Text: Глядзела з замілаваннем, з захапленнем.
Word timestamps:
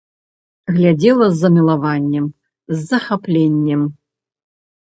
Глядзела 0.77 1.27
з 1.33 1.37
замілаваннем, 1.41 2.25
з 2.75 2.81
захапленнем. 2.89 3.81